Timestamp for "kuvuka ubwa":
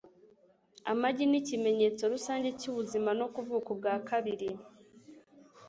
3.33-3.95